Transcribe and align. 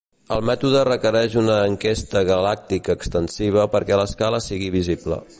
El 0.35 0.39
mètode 0.49 0.79
requereix 0.87 1.35
una 1.41 1.57
enquesta 1.73 2.23
galàctica 2.29 2.95
extensiva 3.01 3.67
perquè 3.75 3.99
l'escala 4.01 4.41
sigui 4.47 4.73
visible. 4.79 5.21